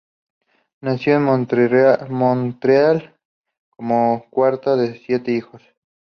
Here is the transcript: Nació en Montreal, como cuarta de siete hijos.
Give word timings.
Nació 0.81 1.17
en 1.17 2.09
Montreal, 2.09 3.19
como 3.77 4.25
cuarta 4.31 4.75
de 4.75 4.95
siete 4.97 5.31
hijos. 5.31 5.61